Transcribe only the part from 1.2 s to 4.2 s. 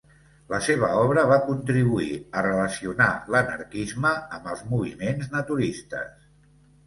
va contribuir a relacionar l'anarquisme